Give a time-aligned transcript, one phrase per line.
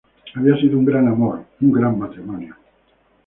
[0.33, 2.55] Había sido un gran amor, un gran matrimonio"".